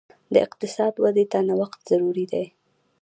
[0.33, 2.45] د اقتصاد ودې ته نوښت ضروري دی.